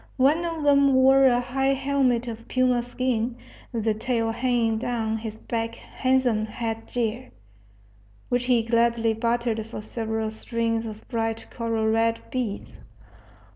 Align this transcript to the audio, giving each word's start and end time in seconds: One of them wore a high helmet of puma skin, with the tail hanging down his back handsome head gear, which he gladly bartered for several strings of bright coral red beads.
One 0.17 0.43
of 0.45 0.63
them 0.63 0.95
wore 0.95 1.25
a 1.25 1.39
high 1.39 1.75
helmet 1.75 2.27
of 2.27 2.47
puma 2.47 2.81
skin, 2.81 3.35
with 3.71 3.85
the 3.85 3.93
tail 3.93 4.31
hanging 4.31 4.79
down 4.79 5.17
his 5.17 5.37
back 5.37 5.75
handsome 5.75 6.47
head 6.47 6.87
gear, 6.87 7.29
which 8.27 8.45
he 8.45 8.63
gladly 8.63 9.13
bartered 9.13 9.63
for 9.67 9.83
several 9.83 10.31
strings 10.31 10.87
of 10.87 11.07
bright 11.07 11.45
coral 11.55 11.85
red 11.87 12.17
beads. 12.31 12.81